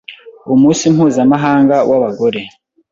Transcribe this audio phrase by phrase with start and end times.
[0.53, 2.39] Umunsi Mpuzamahanga w,abagore